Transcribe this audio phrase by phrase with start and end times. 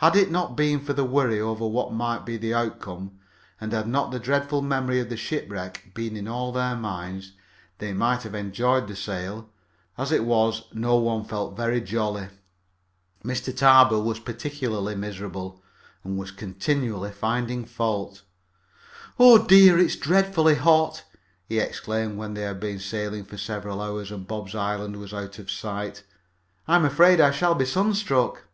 [0.00, 3.18] Had it not been for the worry over what might be the outcome,
[3.60, 7.32] and had not the dreadful memory of the shipwreck been in all their minds,
[7.78, 9.48] they might have enjoyed the sail.
[9.96, 12.28] As it was, no one felt very jolly.
[13.24, 13.52] Mr.
[13.52, 15.64] Tarbill was particularly miserable,
[16.04, 18.22] and was continually finding fault.
[19.18, 19.80] "Oh, dear!
[19.80, 21.02] It's dreadfully hot!"
[21.48, 25.40] he exclaimed when they had been sailing for several hours and Bob's Island was out
[25.40, 26.04] of sight.
[26.68, 28.44] "I'm afraid I shall be sunstruck."